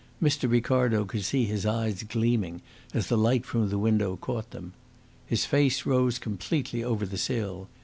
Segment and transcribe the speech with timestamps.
[0.19, 0.49] Mr.
[0.49, 4.73] Ricardo could see his eyes gleaming as the light from the window caught them.
[5.27, 7.67] His face rose completely over the sill.